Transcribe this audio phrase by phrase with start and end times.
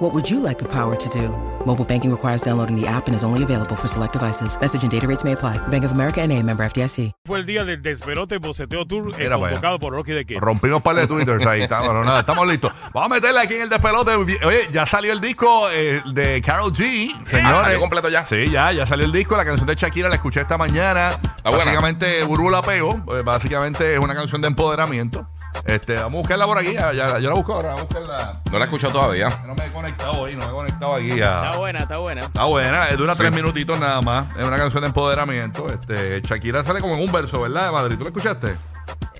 [0.00, 1.28] What would you like the power to do?
[1.66, 4.56] Mobile banking requires downloading the app and is only available for select devices.
[4.58, 5.58] Message and data rates may apply.
[5.68, 7.12] Bank of America and a member FDIC.
[7.26, 9.78] Fue el día del Desperote Boceteo Tour eh, Mira convocado allá.
[9.78, 10.38] por Rocky de Kid.
[10.38, 12.72] Rompimos par de Twitter ahí, estamos, nada, estamos listos.
[12.94, 14.14] Vamos a meterle aquí en el despelote.
[14.14, 17.12] Oye, ya salió el disco eh, de Carol G.
[17.26, 17.60] Señores.
[17.60, 18.24] ¿Salió completo ya?
[18.24, 19.36] Sí, ya, ya salió el disco.
[19.36, 21.10] La canción de Shakira la escuché esta mañana.
[21.44, 21.58] buena.
[21.58, 23.02] básicamente, Burbu la pegó.
[23.14, 25.28] eh, Básicamente es una canción de empoderamiento.
[25.64, 26.72] Este, vamos a buscarla por aquí.
[26.72, 27.68] Ya, ya- yo la busco ahora.
[27.74, 28.40] Vamos a buscarla.
[28.50, 29.28] No la he escuchado todavía.
[29.46, 31.10] No me he conectado hoy, no me he conectado aquí.
[31.22, 32.20] a- Está buena, está buena.
[32.22, 34.36] Está buena, eh, dura tres minutitos nada más.
[34.36, 35.66] Es una canción de empoderamiento.
[35.66, 37.66] Este, Shakira sale como en un verso, ¿verdad?
[37.66, 37.96] De Madrid.
[37.96, 38.56] ¿Tú la escuchaste?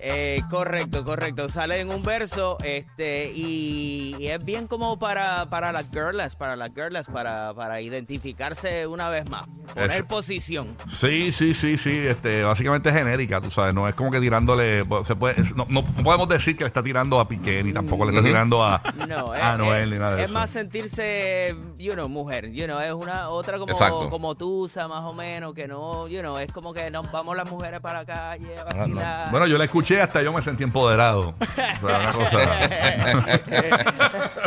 [0.02, 1.48] Eh, correcto, correcto.
[1.50, 6.56] Sale en un verso, este, y, y es bien como para, para las girls, para
[6.56, 9.44] las girls, para, para identificarse una vez más.
[9.74, 10.06] Poner Eso.
[10.08, 10.74] posición.
[10.88, 11.90] Sí, sí, sí, sí.
[12.06, 13.74] Este, básicamente es genérica, tú sabes.
[13.74, 14.84] No es como que tirándole.
[15.04, 18.12] Se puede, no, no podemos decir que le está tirando a Piqué, ni tampoco le
[18.16, 20.34] está tirando a, No, es, a Noel, ni nada de es eso.
[20.34, 24.08] más sentirse, you know, mujer, you know, es una otra como, Exacto.
[24.10, 27.50] como tusa más o menos, que no, you know, es como que nos vamos las
[27.50, 29.30] mujeres para la calle a Ah, vacilar.
[29.30, 31.34] Bueno, yo la escuché hasta yo me sentí empoderado.
[31.40, 32.68] O sea, una cosa-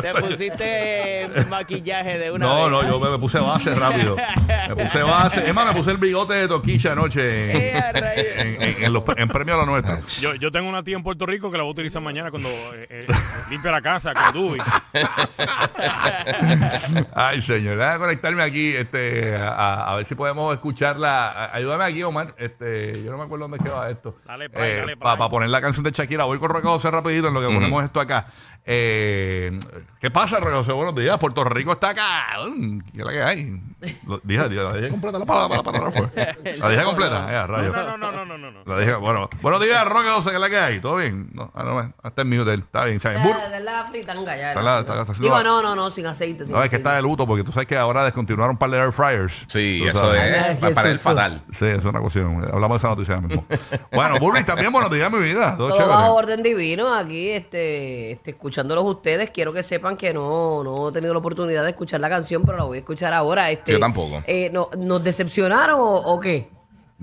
[0.01, 2.71] Te pusiste maquillaje de una No, vez.
[2.71, 4.15] no, yo me, me puse base rápido.
[4.69, 5.47] Me puse base.
[5.47, 7.97] Es más, me puse el bigote de Toquicha anoche Eh, a en,
[8.57, 9.97] en, en- en los- en premio a lo nuestro.
[10.19, 12.49] Yo, yo tengo una tía en Puerto Rico que la voy a utilizar mañana cuando
[12.49, 13.07] eh, eh,
[13.49, 14.59] limpia la casa con Dubi.
[17.15, 21.29] Ay, señor, déjame conectarme aquí este, a, a ver si podemos escucharla.
[21.31, 22.33] A- Ayúdame aquí, Omar.
[22.37, 24.17] Este, yo no me acuerdo dónde queda esto.
[24.25, 24.95] Dale Para ahí.
[25.33, 26.25] Poner la canción de Shakira.
[26.25, 28.27] Voy con Roque José rapidito en lo que ponemos esto acá.
[28.65, 29.59] Eh,
[29.99, 30.71] ¿Qué pasa, Roque José?
[30.71, 31.17] Buenos días.
[31.17, 32.27] Puerto Rico está acá.
[32.47, 33.61] Mm, ¿Qué es la que hay?
[34.07, 36.57] Lo- Dije, dije, la dije completa la palabra, la palabra fue.
[36.57, 37.29] La dije completa.
[37.31, 38.59] Ya, No, no, no, no, no, no, no.
[38.65, 40.79] La dije, bueno, buenos días, Roque José, ¿qué es la que hay?
[40.79, 41.29] ¿Todo bien?
[41.33, 42.99] No, ah, no, hasta el mute, está bien.
[43.01, 43.19] ¿sabes?
[43.19, 44.49] Bur- de la fritanga ya.
[44.49, 46.45] Está la- está- está haciendo Digo, la- no, no, no, sin aceite.
[46.45, 46.77] sin No, es que aceite.
[46.77, 49.43] está de luto porque tú sabes que ahora descontinuaron un par de air fryers.
[49.47, 50.21] Sí, Tú eso sabes.
[50.21, 51.41] Ay, es para el fatal.
[51.51, 52.45] Sí, es una cuestión.
[52.51, 53.45] Hablamos de esa noticia ahora mismo.
[53.91, 55.87] bueno, Burby, también buenos días, mi Todo, Todo chévere.
[55.87, 59.29] bajo orden divino aquí, este, este, escuchándolos ustedes.
[59.31, 62.57] Quiero que sepan que no, no he tenido la oportunidad de escuchar la canción, pero
[62.57, 63.49] la voy a escuchar ahora.
[63.51, 64.21] Este, Yo tampoco.
[64.27, 66.49] eh, no, ¿Nos decepcionaron o, o qué?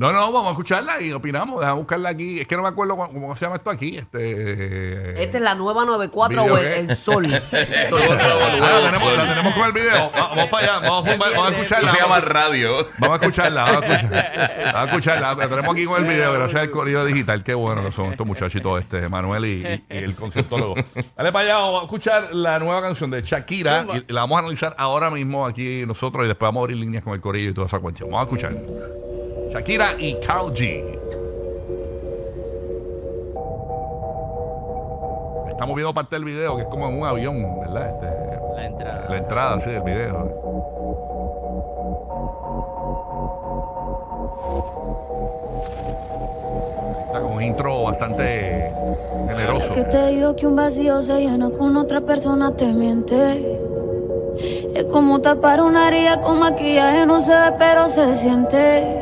[0.01, 1.61] No, no, vamos a escucharla y opinamos.
[1.61, 2.41] Déjame buscarla aquí.
[2.41, 3.99] Es que no me acuerdo cómo, cómo se llama esto aquí.
[3.99, 5.23] Este.
[5.23, 6.79] Esta es la nueva 94 ¿Video o el, qué?
[6.81, 7.27] el sol.
[7.31, 7.37] Ah,
[8.81, 10.11] la, tenemos, la tenemos con el video.
[10.13, 10.89] Va- Vamos para allá.
[10.89, 11.91] Vamos, vamos, vamos a Eso escucharla.
[11.91, 12.87] se llama Vamos, radio.
[12.99, 13.65] vamos a escucharla.
[13.65, 14.73] Vamos a escucharla.
[14.73, 15.35] Vamos a escucharla.
[15.35, 16.33] La tenemos aquí con el video.
[16.33, 17.45] Gracias al corrido digital.
[17.45, 20.77] Qué bueno que son estos muchachitos, este, Manuel y, y- y el conceptólogo.
[21.15, 21.59] Dale para allá.
[21.59, 23.85] Vamos a escuchar la nueva canción de Shakira.
[24.09, 26.25] Y, la vamos a analizar ahora mismo aquí nosotros.
[26.25, 28.09] Y después vamos a abrir líneas con el corillo y toda esa cuestión.
[28.11, 29.10] Vamos a escuchar.
[29.51, 30.99] Shakira y Carl G.
[35.49, 37.91] Estamos viendo parte del video que es como en un avión, ¿verdad?
[37.91, 39.07] Este, La entrada.
[39.09, 40.41] la entrada, sí, del video.
[47.07, 48.73] Está con un intro bastante
[49.29, 49.73] generoso.
[49.75, 53.59] Que te digo que un vacío se llena con otra persona te miente.
[54.75, 59.00] Es como tapar una herida con maquillaje, no se ve pero se siente.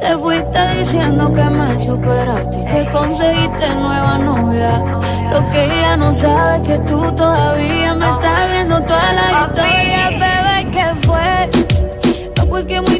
[0.00, 4.78] Te fuiste diciendo que me superaste y te conseguiste nueva novia.
[5.30, 10.10] Lo que ella no sabe es que tú todavía me estás viendo toda la historia,
[10.10, 11.50] bebé, ¿qué fue?
[12.36, 12.99] No, pues que muy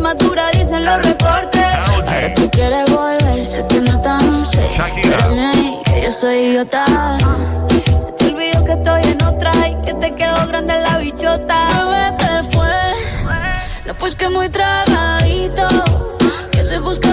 [0.00, 1.62] Estoy madura, dicen los reportes.
[1.62, 4.66] Ahora tú quieres volver, sé que no tan sé.
[5.84, 6.86] Que yo soy idiota.
[7.68, 11.68] Se te olvidó que estoy en otra y que te quedó grande la bichota.
[11.84, 13.94] Bebé, te fue.
[13.98, 15.68] Pues que muy tragadito.
[16.50, 17.09] Que estoy buscándome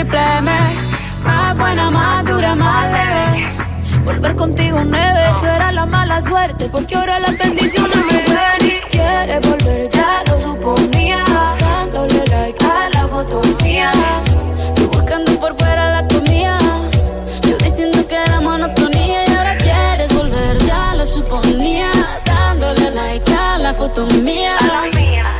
[0.00, 0.50] triple M.
[1.24, 3.46] Más buena, más dura, más leve.
[4.04, 8.80] Volver contigo nueve, tú eras la mala suerte, porque ahora las bendiciones me llueven y
[8.88, 11.24] quieres volver, ya lo suponía.
[11.60, 13.92] Dándole like a la foto mía.
[14.74, 16.58] Tú buscando por fuera la comida.
[17.42, 21.90] Yo diciendo que era monotonía y ahora quieres volver, ya lo suponía.
[22.24, 24.56] Dándole like a la foto mía.
[24.92, 25.39] Te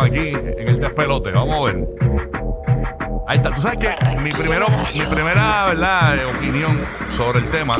[0.00, 1.30] Aquí en el despelote.
[1.32, 1.88] Vamos a ver.
[3.26, 3.54] Ahí está.
[3.54, 6.16] Tú sabes que mi, primero, mi primera ¿verdad?
[6.36, 6.70] opinión
[7.16, 7.76] sobre el tema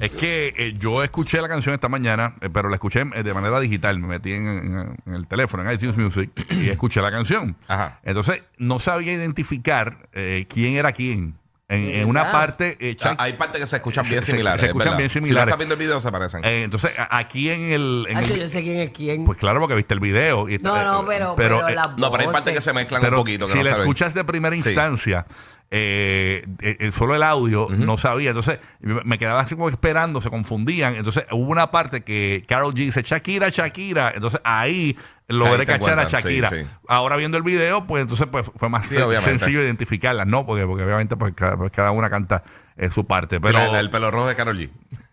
[0.00, 3.34] es que eh, yo escuché la canción esta mañana, eh, pero la escuché eh, de
[3.34, 3.98] manera digital.
[3.98, 7.54] Me metí en, en- en el teléfono, en iTunes Music, y escuché la canción.
[7.68, 7.98] Ajá.
[8.02, 11.34] Entonces, no sabía identificar eh, quién era quién.
[11.70, 14.60] En, en una parte, eh, hay partes que se escuchan bien Se- similares.
[14.60, 14.98] se es escuchan verdad.
[14.98, 15.48] bien Si no similares.
[15.48, 16.44] estás viendo el video, se parecen.
[16.44, 18.06] eh, entonces, a- aquí en el.
[18.08, 19.24] en el- yo sé quién es quién.
[19.24, 20.48] pues claro, porque viste el video.
[20.48, 22.54] y- no, no, eh, pero, pero, eh, las no, pero hay partes voces.
[22.54, 23.46] que se mezclan pero un poquito.
[23.46, 23.82] Que si no la se ven.
[23.82, 24.68] escuchas de primera Sí.
[24.68, 25.26] instancia,
[25.72, 28.30] eh, eh, eh, solo el audio no sabía.
[28.30, 30.96] Entonces me me quedaba así como esperando, se confundían.
[30.96, 34.12] Entonces hubo una parte que Carol G dice Shakira, Shakira.
[34.14, 34.96] Entonces ahí
[35.28, 36.50] logré cachar a sí, Shakira.
[36.50, 36.56] sí.
[36.88, 39.38] Ahora viendo el video, pues entonces pues, fue más Sí, sen- obviamente.
[39.38, 40.44] sencillo identificarlas, ¿no?
[40.44, 42.42] Porque, porque obviamente pues cada, pues, cada una canta
[42.76, 43.40] eh, su parte.
[43.40, 43.76] Pero.
[43.76, 44.70] el pelo rojo de Karol G.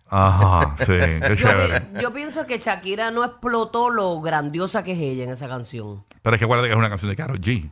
[0.09, 1.83] Ajá, sí, qué Yo, chévere.
[2.01, 6.03] yo pienso que Shakira no explotó lo grandiosa que es ella en esa canción.
[6.21, 7.69] Pero es que acuérdate que es una canción de Carol G.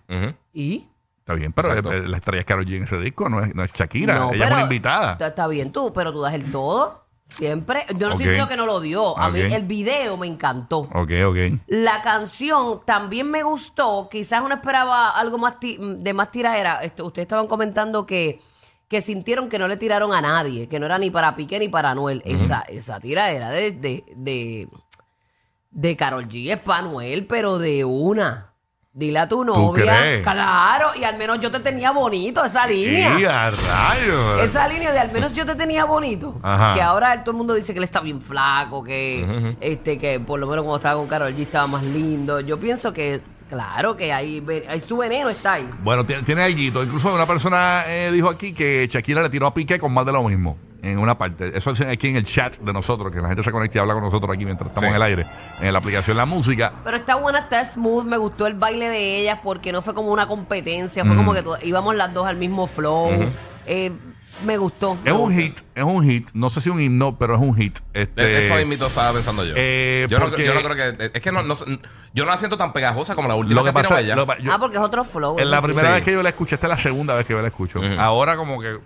[0.53, 0.85] ¿Y?
[1.25, 1.91] Está bien, pero Exacto.
[1.91, 4.13] eh, la estrella es Karol G en ese disco, no es, no es Shakira.
[4.13, 5.11] No, Ella es pero- una invitada.
[5.13, 7.03] Está, está bien tú, pero tú das el todo.
[7.29, 7.83] Siempre.
[7.97, 8.21] Yo no Ok.
[8.21, 9.17] estoy diciendo que no lo dio.
[9.17, 9.51] A mí Ok.
[9.53, 10.81] el video me encantó.
[10.93, 11.37] Ok, ok.
[11.65, 14.07] La canción también me gustó.
[14.11, 16.83] Quizás uno esperaba algo más ti- de más tiraera.
[16.83, 18.39] Esto, ustedes estaban comentando que,
[18.87, 21.69] que sintieron que no le tiraron a nadie, que no era ni para Piqué ni
[21.69, 22.21] para Anuel.
[22.23, 24.69] Esa, esa tira era de, de, de,
[25.71, 26.53] de Carol G.
[26.53, 28.51] Es para Anuel, pero de una.
[28.97, 29.83] Dile a tu novia.
[29.97, 30.23] crees?
[30.23, 33.19] Claro, y al menos yo te tenía bonito esa línea.
[33.19, 34.41] ¡Y a rayos!
[34.41, 36.39] Esa línea de al menos yo te tenía bonito.
[36.41, 36.73] Ajá.
[36.73, 40.39] Que ahora todo el mundo dice que él está bien flaco, que este que por
[40.39, 42.39] lo menos cuando estaba con Carol G estaba más lindo.
[42.39, 43.19] Yo pienso que,
[43.49, 45.67] claro, que ahí, ve- ahí su veneno está ahí.
[45.83, 46.49] Bueno, tiene, tiene.
[46.49, 50.13] Incluso una persona eh, dijo aquí que Shakira le tiró a Piqué con más de
[50.13, 50.57] lo mismo.
[50.85, 51.51] En una parte.
[51.57, 53.95] Eso es aquí en el chat de nosotros, que la gente se conecta y habla
[53.95, 54.89] con nosotros aquí mientras estamos Sí.
[54.91, 55.25] en el aire.
[55.59, 56.73] En la aplicación La Música.
[56.83, 60.09] Pero está buena, está smooth, me gustó el baile de ellas porque no fue como
[60.11, 63.09] una competencia, fue como que to- íbamos las dos al mismo flow.
[63.65, 63.91] Eh,
[64.45, 64.95] me gustó.
[64.95, 65.39] me Es un gustó.
[65.39, 66.29] hit, es un hit.
[66.33, 67.79] No sé si un himno, pero es un hit.
[67.93, 69.53] Este, Eso mismo estaba pensando yo.
[69.55, 71.11] eh, yo, no, porque- yo no creo que.
[71.13, 71.55] Es que no, no-
[72.13, 74.15] yo no la siento tan pegajosa como la última Lo que que tiró pasa ella.
[74.15, 75.39] lo que pa- yo- ah, porque es otro flow.
[75.39, 75.71] en la eso sí.
[75.73, 75.95] primera Sí.
[75.95, 77.79] vez que yo la escuché, esta es la segunda vez que yo la escucho.
[77.79, 77.87] Ujú.
[77.97, 78.77] Ahora como que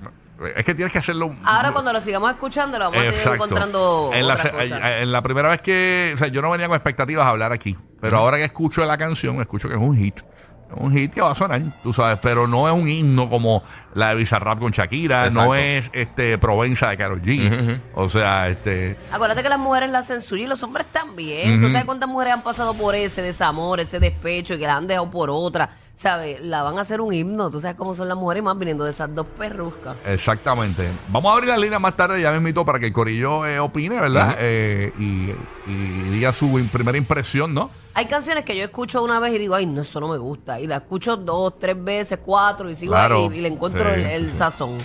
[0.55, 1.35] es que tienes que hacerlo.
[1.43, 4.81] Ahora cuando lo sigamos escuchando lo vamos a seguir encontrando en la, otras se- cosas.
[5.01, 7.75] en la primera vez que, o sea, yo no venía con expectativas a hablar aquí,
[7.99, 10.19] pero ahora que escucho la canción, escucho que es un hit.
[10.19, 13.63] Es un hit que va a sonar, tú sabes, pero no es un himno como
[13.95, 15.47] la de Bizarrap con Shakira, Exacto.
[15.49, 17.81] no es este Provenza de Karol G.
[17.95, 21.59] O sea, este Acuérdate que las mujeres la hacen suya y los hombres también.
[21.59, 21.71] ¿Tú Ujú.
[21.73, 25.09] sabes cuántas mujeres han pasado por ese desamor, ese despecho y que la han dejado
[25.09, 25.71] por otra?
[25.99, 26.39] ¿Sabes?
[26.41, 27.49] La van a hacer un himno.
[27.51, 29.97] Tú sabes cómo son las mujeres más viniendo de esas dos perruscas.
[30.05, 30.87] Exactamente.
[31.09, 33.59] Vamos a abrir la línea más tarde, ya me invito para que el Corillo eh,
[33.59, 34.37] opine, ¿verdad?
[34.39, 35.31] Eh, y,
[35.69, 37.69] y diga su primera impresión, ¿no?
[37.95, 40.57] Hay canciones que yo escucho una vez y digo, ay, no, esto no me gusta.
[40.61, 43.27] Y la escucho dos, tres veces, cuatro y sigo Claro.
[43.29, 44.37] ahí y le encuentro Sí, el, el sí.
[44.37, 44.77] sazón.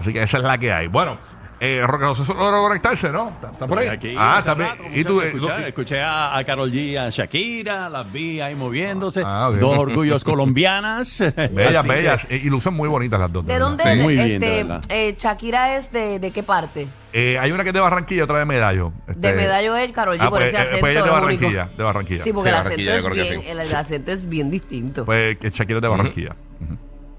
[0.00, 0.86] Así que esa es la que hay.
[0.86, 1.18] Bueno,
[1.64, 3.28] Eh, Roque José logró conectarse, ¿no?
[3.28, 3.86] ¿Está, está por ahí?
[3.86, 4.70] Aquí, ah, también.
[4.70, 5.20] rato, ¿Y tú?
[5.20, 5.32] eh,
[5.68, 9.22] escuché, a, a Karol G, a Shakira, las vi ahí moviéndose.
[9.24, 9.56] Ah, ok.
[9.58, 11.20] Dos orgullos colombianas.
[11.52, 12.26] bellas, que- bellas.
[12.30, 13.46] eh, Y lucen muy bonitas las dos.
[13.46, 13.90] ¿De dónde Sí.
[13.90, 14.02] es?
[14.02, 14.80] Muy bien, este, verdad.
[14.88, 16.88] eh, Shakira es de, de qué parte?
[17.12, 18.92] Eh, hay una que es de Barranquilla, otra de Medallo.
[19.06, 21.10] De Este- Medallo es Karol G, Ah, por pues, ese acento pues ella es de.
[21.12, 22.24] Barranquilla, de Barranquilla.
[22.24, 23.48] Sí, porque Sí, el, acento es que bien, sí.
[23.50, 25.04] el, acento es bien distinto.
[25.04, 26.34] Pues que Shakira es de Barranquilla.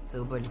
[0.04, 0.42] Súper.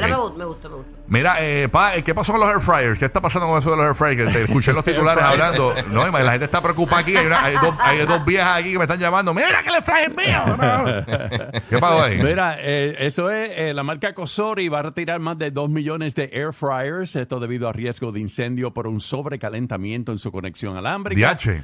[0.00, 0.92] Me, gu- me gustó, me gustó.
[1.08, 2.98] Mira, eh, pa, eh, ¿qué pasó con los air fryers?
[2.98, 4.26] ¿Qué está pasando con eso de los air fryers?
[4.26, 5.74] Que te escuché en los titulares hablando.
[5.90, 7.16] No, y la gente está preocupada aquí.
[7.16, 9.34] Hay, una- hay dos, hay dos viejas aquí que me están llamando.
[9.34, 11.62] ¡Mira que el air fryer es mío!
[11.68, 12.18] ¿Qué pasó ahí?
[12.22, 16.14] Mira, eh, eso es, eh, la marca Cosori va a retirar más de 2 millones
[16.14, 20.76] de air fryers, esto debido a riesgo de incendio por un sobrecalentamiento en su conexión
[20.76, 21.18] alámbrica.
[21.18, 21.62] Diache.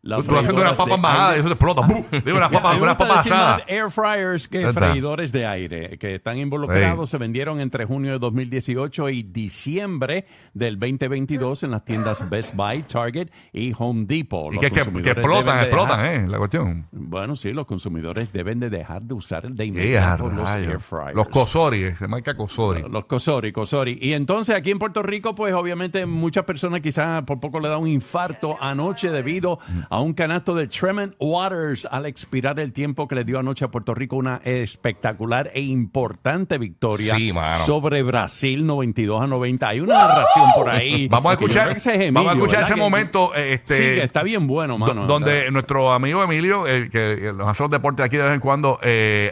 [0.00, 1.80] Las Tú, haciendo una freidoras papa de embajada y eso te explota.
[1.82, 2.04] ¡Bum!
[2.24, 3.62] Digo, unas papas, unas papas asadas.
[3.66, 4.88] air fryers que está.
[4.90, 10.24] freidores de aire que están involucrados se vendieron entre junio de 2018 y diciembre
[10.54, 14.52] del 2022 en las tiendas Best Buy, Target y Home Depot.
[14.52, 16.28] Y Los que, que, que consumidores explotan, explotan, dejar- ¿eh?
[16.28, 16.86] La cuestión.
[16.92, 20.68] Bueno, sí, los consumidores deben de dejar de usar de ¡Qué inmediato los rayos!
[20.68, 21.14] air fryers.
[21.16, 22.84] Los Cosori, se marca Cosori.
[22.88, 23.98] Los Cosori, Cosori.
[24.00, 27.78] Y entonces aquí en Puerto Rico, pues obviamente muchas personas quizás por poco le da
[27.78, 29.58] un infarto anoche debido
[29.90, 33.68] a un canasto de Tremont Waters al expirar el tiempo que le dio anoche a
[33.68, 37.32] Puerto Rico una espectacular e importante victoria Sí,
[37.64, 39.68] sobre Brasil 92 a 90.
[39.68, 41.08] Hay una narración por ahí.
[41.10, 43.34] Vamos a escuchar, que vamos a escuchar ese Que- momento.
[43.34, 45.02] Este, sí, que está bien bueno, mano.
[45.02, 45.50] Do- donde ¿verdad?
[45.52, 49.30] nuestro amigo Emilio, eh, que nos hace los deportes aquí de vez en cuando, eh,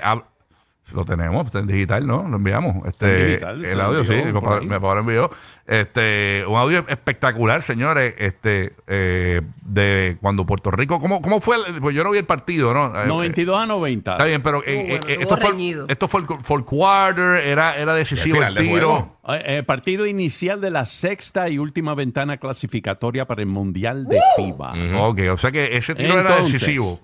[0.93, 2.27] lo tenemos, está en digital, ¿no?
[2.29, 2.87] Lo enviamos.
[2.87, 4.63] Este, en digital, el audio, sí, envió mi por papá, ahí.
[4.63, 5.31] mi papá lo envió.
[5.67, 11.57] Este, un audio espectacular, señores, este, eh, de cuando Puerto Rico, ¿cómo, cómo fue?
[11.57, 12.87] el- pues yo no vi el partido, ¿no?
[13.03, 14.13] Eh, 92 a 90.
[14.13, 15.87] Está bien, pero eh, bueno, eh, esto, fue, reñido.
[15.89, 19.19] esto fue el fourth quarter, era, era decisivo el, tiro.
[19.29, 24.21] Eh, eh, partido inicial de la sexta y última ventana clasificatoria para el Mundial de
[24.37, 24.75] FIBA.
[25.01, 27.01] Ok, o sea que ese tiro era decisivo.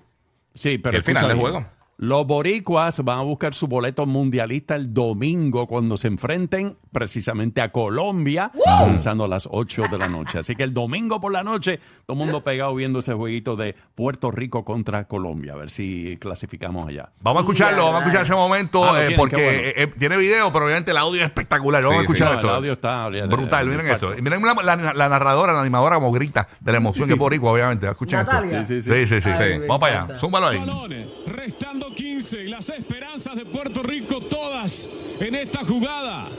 [0.53, 1.65] Sí, pero el final del juego.
[1.97, 7.71] Los boricuas van a buscar su boleto mundialista el domingo cuando se enfrenten precisamente a
[7.71, 10.39] Colombia, comenzando a las 8 de la noche.
[10.39, 13.75] Así que el domingo por la noche, todo el mundo pegado viendo ese jueguito de
[13.95, 17.11] Puerto Rico contra Colombia, a ver si clasificamos allá.
[17.21, 19.49] Vamos a escucharlo, vamos a escuchar ese momento Ah, eh, tienen, porque bueno.
[19.51, 21.83] eh, eh, tiene video, pero obviamente el audio es espectacular.
[21.83, 22.33] Vamos Sí, a escuchar sí.
[22.33, 22.49] No, esto.
[22.49, 24.17] el audio está Brutal, miren esto.
[24.17, 27.19] Y Miren la, la- la narradora, la animadora como grita de la emoción que es
[27.19, 27.87] boricua, obviamente.
[27.87, 28.61] Escuchen Natalia.
[28.61, 28.73] esto.
[28.73, 29.05] Sí, sí, sí.
[29.07, 29.43] Sí, sí, sí.
[29.43, 30.15] Ay, Vamos para allá.
[30.15, 30.59] Zúmbalo ahí.
[30.59, 36.29] balones, restando 15 y las esperanzas de Puerto Rico todas en esta jugada.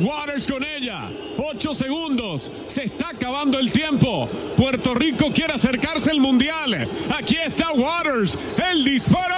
[0.00, 4.28] Waters con ella, 8 segundos, se está acabando el tiempo.
[4.56, 6.88] Puerto Rico quiere acercarse al mundial.
[7.16, 8.36] Aquí está Waters,
[8.70, 9.34] el disparo.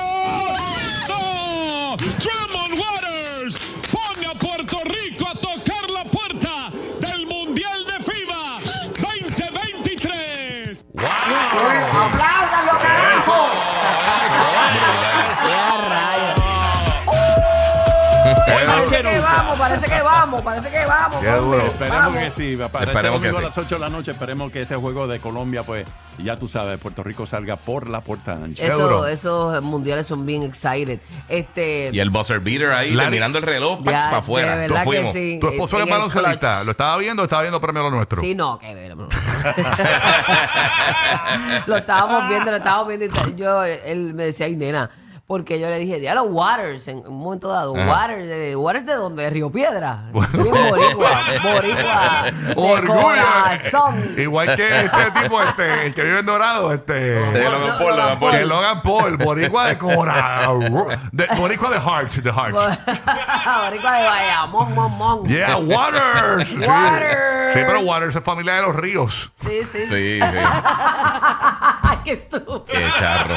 [19.36, 21.20] Vamos, parece que vamos, parece que vamos.
[21.20, 21.58] Qué duro.
[21.58, 22.16] Esperemos Vamos.
[22.18, 22.52] que sí.
[22.52, 23.42] Este Esperemos que domingo sí.
[23.42, 25.86] a las 8 de la noche, esperemos que ese juego de Colombia, pues,
[26.18, 28.66] ya tú sabes, Puerto Rico salga por la puerta ancha.
[28.66, 31.00] Eso, esos mundiales son bien excited.
[31.28, 34.54] Este, Y el buzzer beater ahí, Larry- terminando el reloj, ya, para afuera.
[34.56, 35.12] verdad Nos que fuimos.
[35.12, 35.38] sí.
[35.40, 36.64] Tu esposo es el baloncelista.
[36.64, 38.20] ¿Lo estaba viendo o estaba viendo premio lo nuestro?
[38.22, 38.96] Sí, no, que ver.
[38.96, 39.08] no.
[41.66, 43.06] lo estábamos viendo, lo estábamos viendo.
[43.28, 44.88] y yo, él me decía, ay, nena,
[45.26, 48.94] porque yo le dije, ya los Waters, en un momento dado, Waters, de, ¿Waters de
[48.94, 49.24] dónde?
[49.24, 50.04] ¿De Río Piedra?
[50.12, 53.02] Boricua, boricua, de Orgullo.
[53.02, 54.14] corazón.
[54.16, 56.94] Igual que este tipo, este, el que vive en Dorado, este.
[56.94, 58.30] De Logan Paul, Logan Paul.
[58.30, 60.86] Que Logan Paul, boricua de corazón.
[61.10, 62.54] De, boricua de heart, de heart.
[63.64, 65.26] boricua de Bayamón, mon, mon.
[65.26, 66.48] Yeah, Waters.
[66.48, 66.58] Sí.
[66.58, 67.52] Waters.
[67.52, 69.28] Sí, pero Waters es familia de los ríos.
[69.32, 69.86] Sí, sí.
[69.86, 70.38] Sí, sí.
[72.04, 72.64] Qué estúpido.
[72.64, 73.34] Qué charro.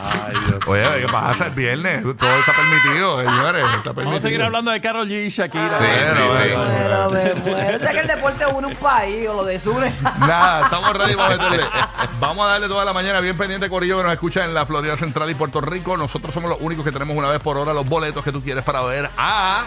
[0.00, 2.02] Ay, Dios Oye, ¿qué pasa el viernes?
[2.02, 3.64] Todo está permitido, señores.
[3.64, 4.04] Está permitido.
[4.04, 5.68] Vamos a seguir hablando de Carol G y Shakira.
[5.68, 6.54] Sí, sí, sí.
[6.82, 7.78] Pero me muero.
[7.92, 9.92] Que el deporte une un país o lo desune.
[10.18, 11.64] Nada, estamos ready para meterle.
[12.20, 14.96] Vamos a darle toda la mañana bien pendiente, Corillo, que nos escucha en la Florida
[14.96, 15.96] Central y Puerto Rico.
[15.96, 18.64] Nosotros somos los únicos que tenemos una vez por hora los boletos que tú quieres
[18.64, 19.64] para ver a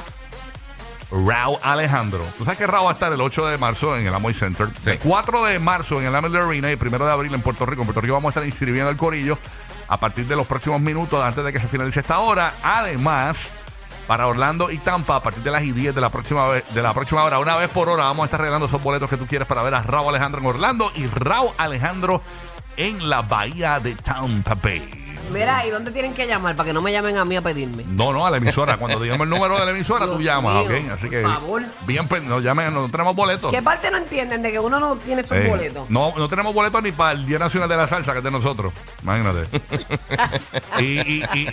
[1.12, 2.24] Rao Alejandro.
[2.38, 4.68] Tú sabes que Rao va a estar el 8 de marzo en el Amoy Center,
[4.86, 7.66] el 4 de marzo en el Amelie Arena y el 1 de abril en Puerto
[7.66, 7.82] Rico.
[7.82, 9.38] En Puerto Rico vamos a estar inscribiendo al Corillo
[9.88, 12.54] a partir de los próximos minutos antes de que se finalice esta hora.
[12.64, 13.38] Además,
[14.08, 16.94] para Orlando y Tampa a partir de las y 10 de la próxima de la
[16.94, 19.48] próxima hora, una vez por hora, vamos a estar regalando esos boletos que tú quieres
[19.48, 22.22] para ver a Raúl Alejandro en Orlando y Raúl Alejandro
[22.78, 25.05] en la bahía de Tampa Bay.
[25.32, 27.84] Mira, ¿y dónde tienen que llamar para que no me llamen a mí a pedirme?
[27.88, 28.78] No, no, a la emisora.
[28.78, 30.92] Cuando digamos el número de la emisora, tú llamas, mío, ¿ok?
[30.98, 31.64] Así que por favor.
[31.86, 33.52] bien, pen- no llamen, no tenemos boletos.
[33.52, 35.90] ¿Qué parte no entienden de que uno no tiene sus Eh, boletos?
[35.90, 38.32] No, no tenemos boletos ni para el Día Nacional de la Salsa, que es de
[38.32, 38.74] nosotros.
[39.04, 39.48] Imagínate.
[40.80, 41.50] y, y- y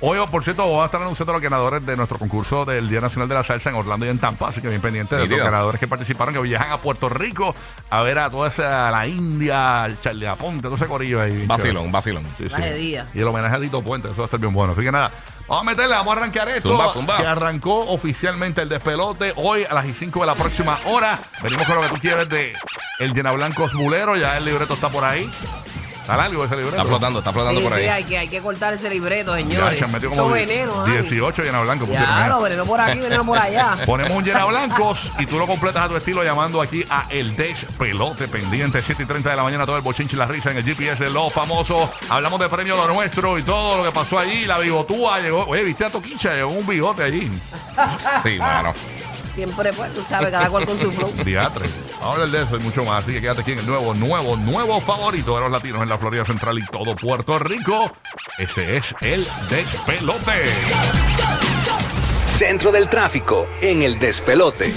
[0.00, 3.28] hoy, por cierto, voy a estar anunciando los ganadores de nuestro concurso del Día Nacional
[3.28, 4.48] de la Salsa en Orlando y en Tampa.
[4.48, 7.54] Así que bien pendiente de los ganadores que participaron, que viajan a Puerto Rico
[7.90, 11.44] a ver a toda esa, la India, el Charlie Aponte, todo ese corillo ahí.
[11.46, 12.24] Vacilón, vacilón.
[12.38, 12.62] Sí, sí.
[12.76, 13.06] Día.
[13.16, 14.74] Y el homenaje a Tito Puente, eso va a estar bien bueno.
[14.74, 15.10] Así que nada,
[15.48, 16.68] vamos a meterle, vamos a arrancar esto.
[16.68, 17.16] Zumba, zumba.
[17.16, 21.18] Que arrancó oficialmente el despelote hoy a las 5 de la próxima hora.
[21.42, 22.52] Venimos con lo que tú quieres de
[22.98, 24.16] el Llena Blancos Bulero.
[24.16, 25.30] Ya el libreto está por ahí.
[26.06, 26.76] Está largo ese libreto.
[26.76, 27.88] Está flotando, está flotando Sí, por sí, ahí.
[27.88, 29.78] hay que, hay que cortar ese libreto, Ya, señores.
[29.80, 30.92] se como veneno, ay.
[30.92, 31.88] 18 Llena Blancos.
[31.90, 33.76] Ya, lo veneno por aquí, veneno por allá.
[33.86, 37.34] Ponemos un llena blancos y tú lo completas a tu estilo llamando aquí a El
[37.34, 40.52] Desh Pelote pendiente 7 y 30 de la mañana todo el bochinche y la risa
[40.52, 41.90] en el GPS de los famosos.
[42.08, 44.44] Hablamos de premio lo nuestro y todo lo que pasó allí.
[44.46, 45.44] La bigotúa llegó.
[45.46, 47.32] Oye, viste a Toquicha, llegó un bigote allí.
[48.22, 48.72] Sí, mano.
[49.36, 51.12] Siempre, pues, tú sabes, cada cual con su flow.
[51.24, 51.68] Diatre.
[52.00, 53.04] Vamos a hablar de eso y mucho más.
[53.04, 55.98] Así que quédate aquí en el nuevo, nuevo, nuevo favorito de los latinos en la
[55.98, 57.92] Florida Central y todo Puerto Rico.
[58.38, 60.44] Ese es el Despelote.
[62.26, 64.72] Centro del tráfico en el despelote.